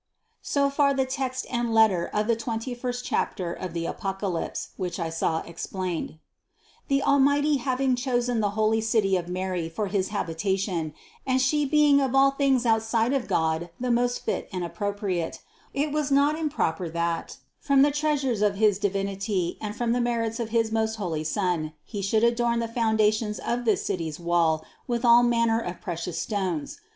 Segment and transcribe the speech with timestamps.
[0.41, 4.99] So far the text and letter of the twenty first chapter of the Apocalypse, which
[4.99, 6.17] I saw explained.
[6.89, 6.89] 284.
[6.97, 12.01] The Almighty having chosen the holy city of Mary for his habitation, and She being
[12.01, 15.39] of all things out side of God the most fit and appropriate,
[15.71, 20.01] it was not im proper that, from the treasures of his Divinity and from: the
[20.01, 24.65] merits of his most holy Son, He should adorn the foundations of this city's wall
[24.87, 26.79] with all manner of pre cious stones.